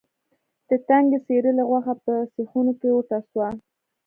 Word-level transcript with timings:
د 0.67 0.71
تنکي 0.87 1.17
سېرلي 1.25 1.63
غوښه 1.69 1.93
په 2.03 2.13
سیخونو 2.33 2.73
کې 2.79 2.89
وټسوه. 2.93 3.47